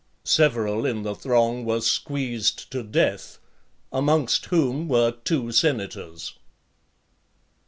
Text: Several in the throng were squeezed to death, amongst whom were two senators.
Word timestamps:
Several 0.25 0.83
in 0.83 1.03
the 1.03 1.13
throng 1.13 1.63
were 1.63 1.79
squeezed 1.79 2.71
to 2.71 2.81
death, 2.81 3.37
amongst 3.91 4.47
whom 4.47 4.87
were 4.87 5.11
two 5.11 5.51
senators. 5.51 6.33